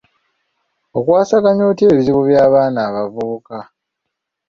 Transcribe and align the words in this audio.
Okwasaganya 0.97 1.63
otya 1.69 1.85
ebizibu 1.91 2.21
by'abaana 2.29 2.79
abavubuka? 2.89 3.57